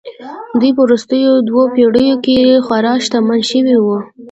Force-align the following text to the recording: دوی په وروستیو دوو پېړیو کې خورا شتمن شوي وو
دوی 0.59 0.71
په 0.75 0.81
وروستیو 0.85 1.45
دوو 1.47 1.63
پېړیو 1.73 2.15
کې 2.25 2.37
خورا 2.65 2.93
شتمن 3.05 3.39
شوي 3.49 3.77
وو 3.79 3.97